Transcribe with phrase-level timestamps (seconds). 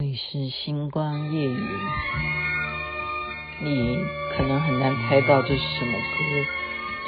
[0.00, 1.58] 你是星光夜雨，
[3.58, 3.98] 你
[4.36, 5.98] 可能很难猜到这是什么歌，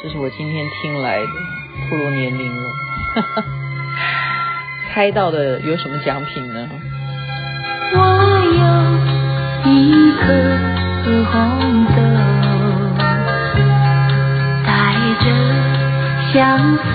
[0.02, 1.28] 这是我今天听来的，
[1.88, 2.64] 暴露年龄了。
[4.92, 6.68] 猜到的有什么奖品呢？
[7.94, 7.98] 我
[8.58, 10.26] 有一颗
[11.30, 11.94] 红豆，
[14.66, 14.68] 带
[15.20, 15.24] 着
[16.32, 16.90] 相思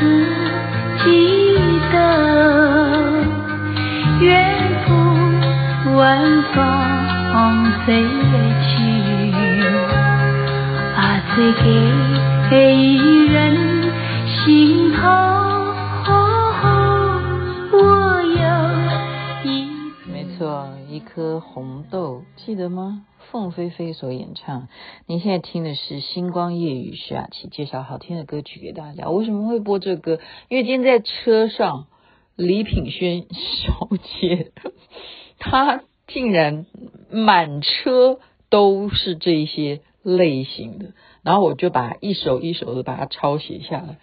[7.86, 8.02] 风吹
[8.62, 9.32] 去，
[10.96, 11.54] 把醉
[12.50, 13.94] 给一人
[14.26, 15.02] 心头。
[17.78, 18.42] 我有
[19.44, 19.70] 一
[20.12, 23.06] 没错，一颗红豆，记得吗？
[23.30, 24.68] 凤飞飞所演唱。
[25.06, 29.08] 您现在听的是《星光夜雨》，徐雅琪介绍好听的歌曲给大家。
[29.12, 30.18] 为什么会播这歌？
[30.50, 31.86] 因为今天在车上，
[32.36, 33.90] 李品轩小
[34.20, 34.54] 姐。
[35.38, 36.66] 她竟然
[37.10, 38.20] 满车
[38.50, 43.98] 都是这些类型的，然后我就把一首一首的把它抄写下来。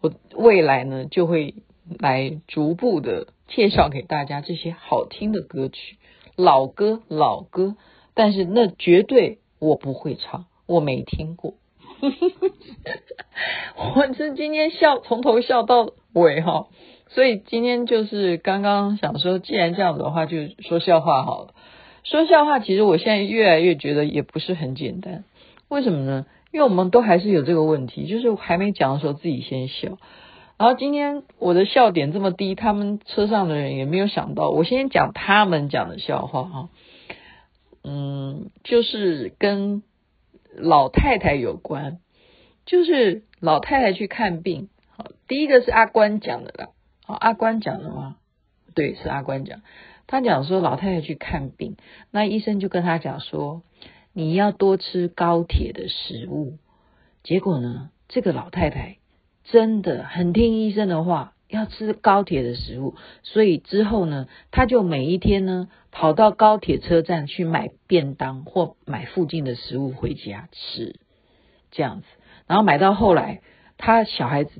[0.00, 1.54] 我未来呢就会
[1.98, 5.96] 来逐步的介绍给大家这些好听的歌曲，
[6.36, 7.76] 老歌老歌，
[8.14, 11.54] 但是那绝对我不会唱，我没听过。
[13.96, 16.68] 我这今天笑从头笑到尾哈。
[17.08, 21.54] 所以今天就是刚刚想说，既然这样子的话，就说笑话好了。
[22.02, 25.24] 说笑话，其实我现在越来越觉得也不是很简单。
[25.68, 26.26] 为什么呢？
[26.52, 29.98] 因为我们都还是有这个问题，就是还没讲的时候自己先笑。
[30.56, 34.50] 然后今天我的笑点这么低，他们车上的人也没有想到。
[34.50, 36.68] 我先讲他们讲的笑话哈，
[37.82, 39.82] 嗯，就是跟
[40.56, 41.98] 老太太有关，
[42.66, 44.68] 就是老太太去看病。
[44.96, 46.68] 好，第一个是阿关讲的啦。
[47.04, 48.16] 好，阿关讲的吗？
[48.74, 49.62] 对，是阿关讲。
[50.06, 51.76] 他讲说老太太去看病，
[52.10, 53.62] 那医生就跟他讲说，
[54.12, 56.58] 你要多吃高铁的食物。
[57.22, 58.98] 结果呢，这个老太太
[59.44, 62.96] 真的很听医生的话，要吃高铁的食物。
[63.22, 70.96] 所以之后呢，他就每一天呢跑到高铁车站去买便当或买附近的食物回家吃，
[71.70, 72.06] 这样子。
[72.46, 73.40] 然后买到后来，
[73.78, 74.50] 他小孩子。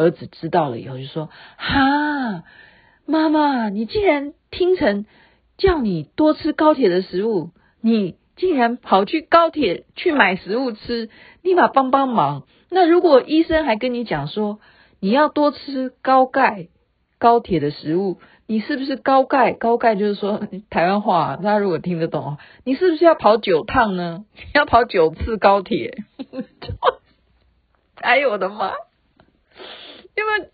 [0.00, 1.28] 儿子知道了以后就说
[1.58, 2.44] ：“哈，
[3.04, 5.06] 妈妈，你竟然听成
[5.56, 7.50] 叫你多吃高铁的食物，
[7.80, 11.10] 你竟然跑去高铁去买食物吃，
[11.42, 12.44] 立马帮帮忙。
[12.70, 14.60] 那如果医生还跟你讲说
[15.00, 16.68] 你要多吃高钙
[17.18, 18.20] 高铁的食物，
[18.50, 19.52] 你是不是高钙？
[19.52, 24.24] 高钙就是说台湾话，大家如果听得懂，你是不是要跑九趟呢？
[24.54, 25.98] 要跑九次高铁？
[28.00, 28.72] 哎呦我的妈！”
[30.16, 30.48] 因为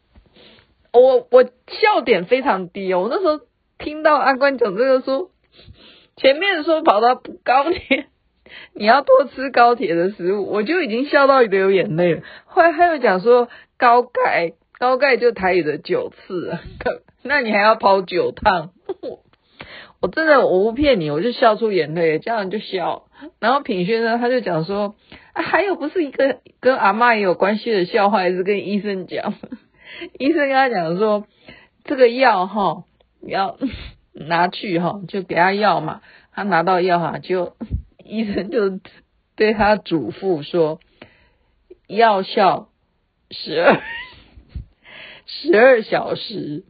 [0.93, 3.45] 我我笑点非常低哦，我那时候
[3.79, 5.31] 听到阿关讲这个说，
[6.17, 8.09] 前面说跑到高铁，
[8.75, 12.23] 你要多吃高铁的食物，我就已经笑到流眼泪了。
[12.45, 16.59] 后来他又讲说高钙，高钙就台语的九次，
[17.23, 18.73] 那你还要跑九趟，
[20.03, 23.05] 我真的我不骗你，我就笑出眼泪，这样就笑。
[23.41, 24.95] 然后品轩呢，他就讲说。
[25.33, 29.33] 啊，还有不是一个跟阿妈也有关系的笑话，还是跟医生讲。
[30.19, 31.25] 医生跟他讲说，
[31.85, 32.85] 这个药哈
[33.23, 33.57] 要
[34.13, 36.03] 拿去哈，就给他药嘛。
[36.35, 37.57] 他拿到药哈，就
[38.05, 38.79] 医生就
[39.35, 40.79] 对他嘱咐说，
[41.89, 42.69] 药效
[43.31, 43.81] 十二
[45.43, 46.63] 十二小时，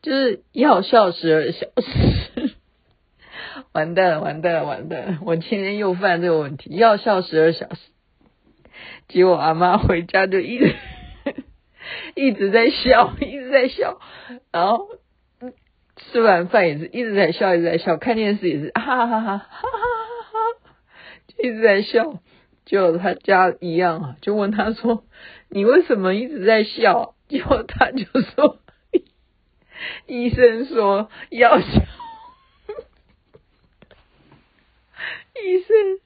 [0.00, 2.54] 就是药效十二小时。
[3.72, 5.18] 完蛋了，完蛋了，完蛋了！
[5.22, 7.80] 我今天又犯这个问题，药效十二小时。
[9.08, 10.74] 结果阿妈回家就一直
[12.14, 13.98] 一直在笑，一直在笑，
[14.52, 14.88] 然后
[15.96, 19.68] 吃完饭也是一直在笑，一直在笑，看电视也是哈哈哈哈哈哈
[20.32, 20.38] 哈，
[21.38, 22.20] 一直在笑。
[22.64, 25.04] 就他家一样啊，就问他说
[25.50, 28.58] ：“你为什么一直在笑？”结果他就说
[30.06, 31.66] ：“医生说要笑。”
[35.42, 35.98] 医生，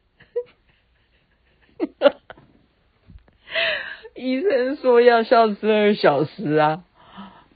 [4.14, 6.84] 医生说要笑十二小时啊，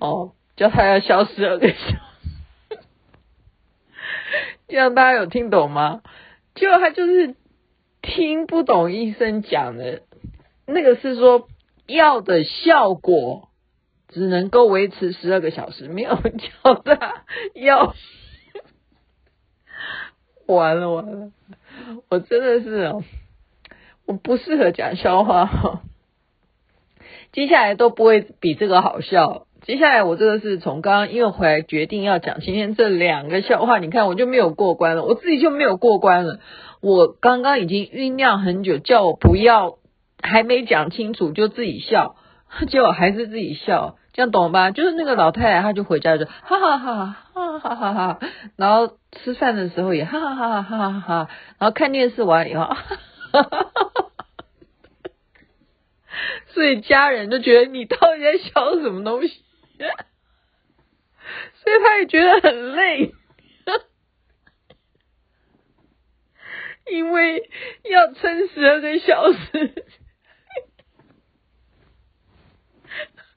[0.01, 1.97] 哦，叫他要笑十二个小时，
[4.67, 6.03] 这样大家有听懂吗？
[6.57, 7.37] 结果他就是
[8.03, 10.03] 听不懂医生讲的，
[10.67, 11.49] 那个是说
[11.87, 13.49] 药的效果
[14.11, 17.25] 只能够维持十二个小时，没有叫他
[17.55, 17.95] 要，
[20.47, 21.31] 完了完了。
[22.09, 22.93] 我真的是，
[24.07, 25.83] 我不适合讲笑话。
[27.33, 36.41] 接下来都不会比这个好笑，接下来我这个是从刚刚因为回来决定要讲今天这两个笑话，你看我就没有过关了，我自己就没有过关了。
[36.81, 39.79] 我刚刚已经酝酿很久，叫我不要，
[40.21, 42.17] 还没讲清楚就自己笑，
[42.69, 44.71] 结果还是自己笑，这样懂吧？
[44.71, 48.21] 就是那个老太太，她就回家就哈哈哈哈哈哈哈哈，
[48.57, 52.85] 然后吃饭的时候也哈哈哈哈哈哈，然后看电视完以后，哈哈
[53.33, 54.11] 哈哈哈哈。
[56.49, 59.43] 所以家人就觉得你到底在笑什么东西，
[59.79, 63.15] 所以他也觉得很累，
[66.93, 67.49] 因为
[67.91, 69.87] 要撑十二个小时。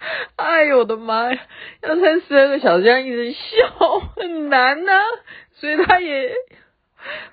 [0.36, 1.42] 哎呦我的妈呀，
[1.82, 3.38] 要撑十二个小时，这样一直笑
[4.16, 4.92] 很难呐、
[5.56, 6.34] 所以他也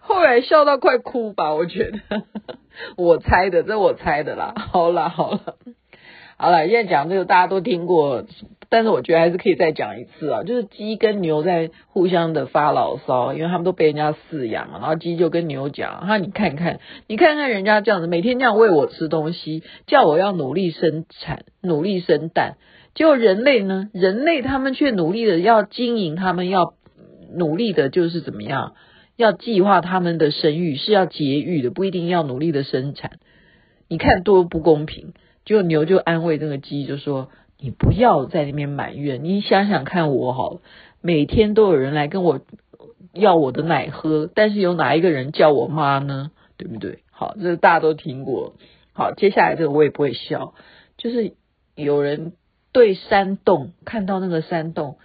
[0.00, 1.98] 后来笑到快哭吧，我觉得。
[2.96, 4.54] 我猜的，这我猜的啦。
[4.72, 5.40] 好啦，好啦，
[6.38, 8.24] 好啦，现在讲这个大家都听过，
[8.70, 10.42] 但是我觉得还是可以再讲一次啊。
[10.44, 14.78] 就是鸡跟牛在互相的发牢骚，因为他们都被人家饲养嘛。
[14.78, 22.56] 然后鸡就跟牛讲：“哈，你看看，你看看人家这样子，每天这样喂我吃东西，叫我要努力生产，努力生蛋。
[22.94, 23.90] 结果人类呢？
[23.92, 26.74] 人类他们却努力的要经营，他们要
[27.34, 28.74] 努力的就是怎么样？”
[29.16, 33.18] 要计划他们的生育是要节育的，不一定要努力的生产。
[33.86, 35.12] 你看多不公平！
[35.44, 37.28] 就牛就安慰那个鸡，就说
[37.60, 40.60] ：“你不要在那边埋怨，你想想看我好，
[41.00, 42.40] 每天都有人来跟我
[43.12, 46.30] 要我的奶喝，但是有哪一个人叫我妈呢？
[46.56, 47.04] 对不对？
[47.10, 48.54] 好，这大家都听过。
[48.92, 50.54] 好，接下来这个我也不会笑，
[50.96, 51.34] 就是
[51.74, 52.32] 有人
[52.72, 54.96] 对山洞看到那个山洞，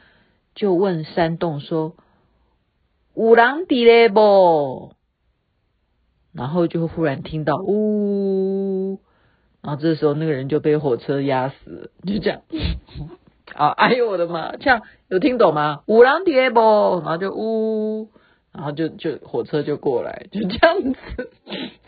[0.54, 1.96] 就问山洞说。
[3.16, 4.92] 有人伫咧不？
[6.34, 9.00] 然后就忽然听到呜，
[9.66, 12.42] 然后这时候那个人就被火车压死了，就这样。
[13.56, 14.56] 啊， 哎呦我的妈！
[14.58, 15.82] 这样有听懂吗？
[15.88, 16.60] 有人伫咧不？
[17.04, 18.10] 然后就呜，
[18.54, 20.98] 然后就就火车就过来，就这样子。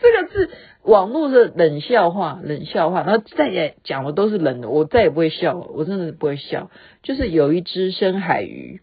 [0.00, 0.50] 这个是
[0.82, 3.04] 网络的冷笑话，冷笑话。
[3.04, 6.72] 然后再也讲的都是冷的，我再也不会笑了，我真的不会笑。
[7.04, 8.80] 就是有一只深海鱼。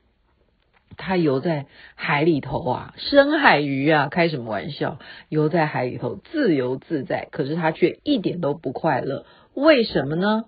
[0.97, 1.65] 它游在
[1.95, 4.99] 海里头啊，深海鱼啊，开什么玩笑？
[5.29, 9.25] 游在海里头自由自在，可是它却一点都不快乐。
[9.53, 10.45] 为什么呢？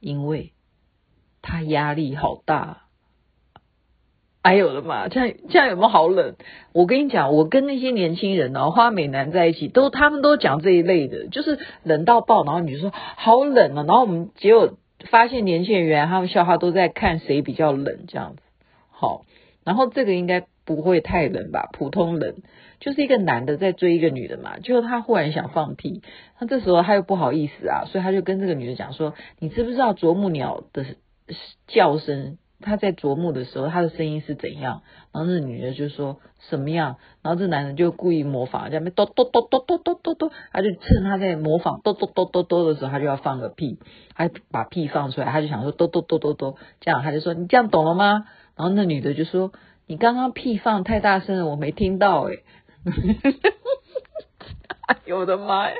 [0.00, 0.52] 因为
[1.42, 2.82] 它压力好大。
[4.42, 5.08] 哎呦我的妈！
[5.08, 6.34] 这样这样有没有好冷？
[6.72, 12.42] 我跟你讲，我跟那些年轻人哦，花美男在一起，都他们都讲这一类的，就是冷到爆。
[12.44, 14.78] 然后你就说好冷啊，然后我们结果
[15.10, 18.42] 发现年轻人原来他们笑话都在看谁比较冷这样子。
[18.88, 19.26] 好。
[19.64, 21.68] 然后这个应该不会太冷吧？
[21.72, 22.36] 普通冷，
[22.78, 26.02] 就是一个男的在追一个女的嘛，就他忽然想放屁，
[26.38, 30.84] 那这时候他又不好意思啊，所以他就跟这个女的讲说：“你知不知道啄木鸟的
[31.66, 32.38] 叫声？
[32.62, 36.18] 他在啄木的时候，他的声音是怎样？”然后那女的就说
[36.48, 36.96] 什么样？
[37.22, 43.78] 然后这男的就故意模仿，在那边咚咚咚咚咚咚咚咚，他就趁他在模仿咚咚咚咚咚的时候，他就要放个屁，
[44.14, 48.26] 他把屁放出来，他就想说咚咚咚咚咚，这样他就说：“你这样懂了吗？”
[48.56, 49.52] 然后那女的就说
[49.86, 52.36] ：“你刚刚屁放太大声了，我没听到。”哎，
[54.86, 55.76] 哎呦我的妈呀！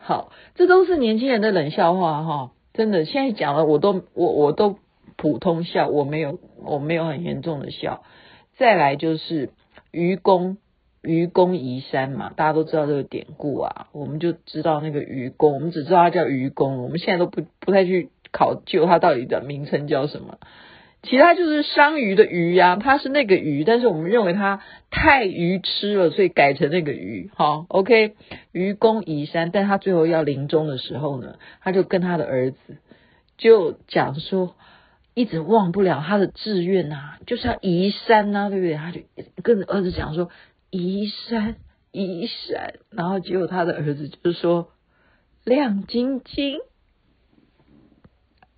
[0.00, 3.04] 好，这都是年轻人的冷笑话哈，真的。
[3.04, 4.78] 现在讲了，我都我我都
[5.18, 8.02] 普通笑，我没有我没有很严重的笑。
[8.56, 9.50] 再来就是
[9.90, 10.56] 愚公
[11.02, 20.38] 愚公移山嘛，大家都知道这个典故啊，我们就知道那个愚公，我们只知道他叫愚公，我们现在都不不太去考究他到底的名称叫什么。
[21.00, 27.30] 其他就是商鱼的鱼呀、啊，它是那个鱼，但是我们认为它太愚痴了，所以改成那个鱼。
[27.36, 28.16] 好，OK，
[28.50, 32.58] 愚公移山，但他最后要临终的时候呢，他就跟他的儿子
[33.36, 34.56] 就讲说，
[35.18, 38.76] 一直忘不了他的志愿啊，就是要移山呐、啊，对不对？
[38.76, 39.00] 他就
[39.42, 40.30] 跟儿子讲说，
[40.70, 41.56] 移山，
[41.90, 44.68] 移山，然后结果他的儿子就是说，
[45.42, 46.60] 亮晶晶。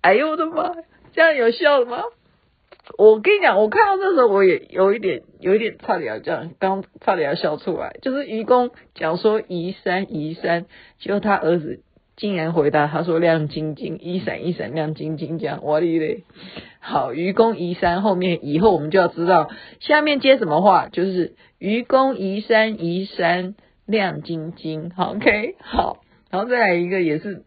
[0.01, 0.75] 哎呦我的妈，
[1.13, 2.03] 这样有效吗？
[2.95, 7.97] 我跟你讲，我看到这时候我也有一点，有一点差点要这样，刚差点要笑出来。
[8.03, 10.67] 就是愚公讲说移山移山，
[10.99, 11.81] 结果他儿子
[12.15, 16.23] 竟然回答他说亮晶晶，一闪一闪亮晶晶，这样我的嘞。
[16.79, 19.49] 好，愚公移山后面以后我们就要知道
[19.79, 24.91] 下面接什么话，就是愚公移山移山亮晶晶。
[24.91, 25.97] 好，OK，好，
[26.29, 27.43] 然后再来一个也是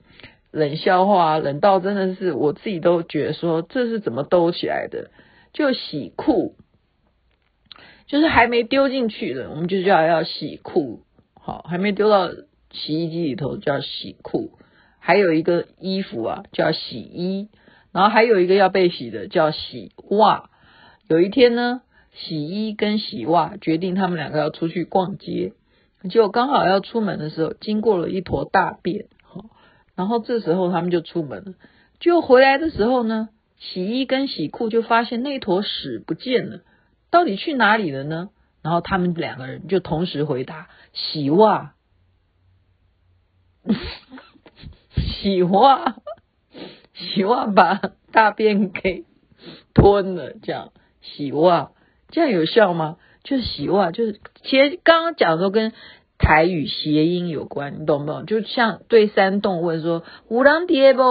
[0.50, 5.10] 冷笑话，冷到真的是我自己都觉得说这是怎么兜起来的。
[5.52, 6.56] 就洗裤，
[8.08, 11.02] 就是还没丢进去的，我们就叫要洗裤。
[11.40, 12.28] 好，还没丢到
[12.74, 14.50] 洗衣机里头叫洗裤。
[14.98, 17.48] 还有一个衣服啊，叫洗衣。
[17.92, 20.50] 然后还有一个要被洗的叫洗袜。
[21.08, 25.52] 有一天呢，洗衣跟洗袜决定他们两个要出去逛街，
[26.10, 29.06] 结果刚好要出门的时候，经过了一坨大便，
[29.94, 31.54] 然后这时候他们就出门了，
[32.00, 33.28] 就回来的时候呢，
[33.58, 36.62] 洗衣跟洗裤就发现那坨屎不见了，
[37.10, 38.30] 到底去哪里了呢？
[38.62, 41.74] 然后他们两个人就同时回答：洗袜，
[44.96, 45.96] 洗袜，
[46.94, 47.80] 洗袜把
[48.12, 49.04] 大便给
[49.74, 50.72] 吞了，这样。
[51.00, 51.72] 洗袜，
[52.08, 52.96] 这样有效吗？
[53.22, 55.72] 就是洗袜，就是其实刚刚讲的都跟
[56.16, 58.24] 台语谐音有关，你懂不懂？
[58.24, 61.02] 就像对山洞问说“有人在不？”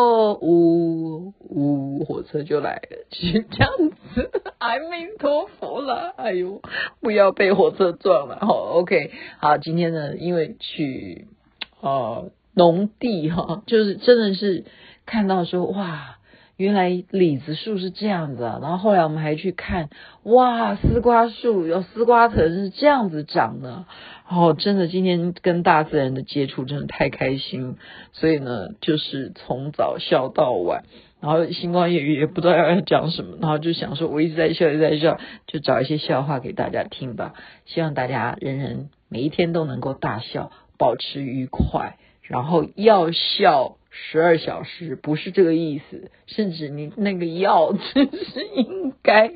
[0.42, 3.72] 呜呜，火车就来了，就这样
[4.16, 4.32] 子。
[4.60, 6.62] 阿弥陀佛了，哎呦，
[7.02, 8.40] 不要被火车撞了。
[8.42, 11.28] 好，OK，好，今天呢，因为去
[11.82, 14.66] 呃农地哈， 就是真的是
[15.06, 16.18] 看到说哇。
[16.56, 19.90] 原来李子树是这样子啊，然后后来我们还去看，
[20.22, 23.86] 哇，丝瓜树有丝瓜藤是这样子长的，
[24.30, 27.76] 哦，真的今天跟大自然的接触真的太开心，
[28.12, 30.84] 所以呢，就是从早笑到晚，
[31.20, 35.18] 然后星光夜雨也不知道要讲什么，然后就想说我一直在笑，一直在笑，
[35.48, 37.34] 就找一些笑话给大家听吧，
[37.66, 43.78] 希望大家人人每一天都能够大笑，保持愉快，然后药效。
[43.96, 49.34] 十二小时不是这个意思，甚至你那个药只是应该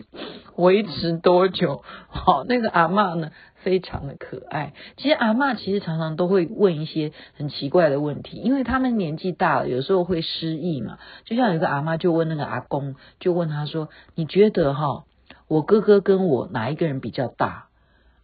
[0.55, 1.83] 维持多久？
[2.09, 4.73] 好，那个阿嬷呢，非常的可爱。
[4.95, 10.97] 其实阿嬷其实常常都会问一些很奇怪的问题，因为他们年纪大了，有时候会失忆嘛。
[11.23, 15.03] 就像有个阿嬷就问那个阿公，就问他说：“你觉得哈，
[15.47, 17.66] 我哥哥跟我哪一个人比较大？”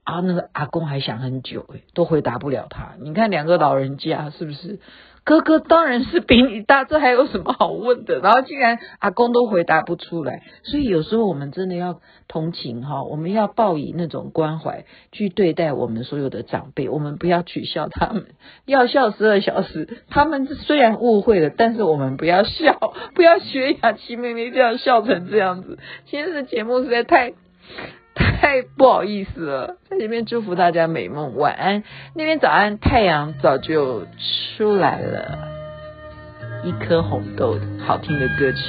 [0.03, 2.95] 啊，那个阿公还想很久，诶，都回答不了他。
[3.00, 4.79] 你看两个老人家是不是？
[5.25, 8.19] 哥哥当然是比你大，这还有什么好问的？
[8.19, 14.83] 然后竟然阿公都回答不出来，所以有时候我们真的要同情哈，我们要报以那种关怀
[15.13, 18.25] 去对待我们所有的长辈，我们不要取笑他们，
[18.65, 19.88] 要笑十二小时。
[20.10, 22.77] 他们虽然误会了，但是我们不要笑，
[23.15, 25.79] 不要学雅琪妹妹这样笑成这样子。
[26.05, 27.31] 今天的节目实在太……
[28.43, 31.84] 太不好意思了，在这边祝福大家美梦，晚安。
[32.15, 34.05] 那边早安，太阳早就
[34.58, 35.38] 出来了，
[36.63, 38.60] 一颗红豆，好听的歌曲。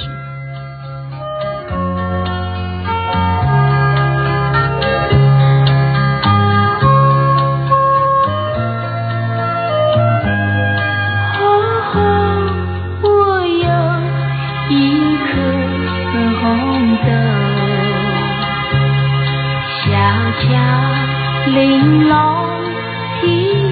[20.15, 20.49] 悄悄
[21.53, 23.64] 玲珑